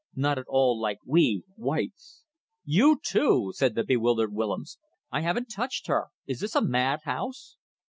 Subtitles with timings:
[0.15, 2.23] Not at all like we, whites."
[2.65, 4.79] "You too!" said the bewildered Willems.
[5.11, 6.07] "I haven't touched her.
[6.25, 7.57] Is this a madhouse?"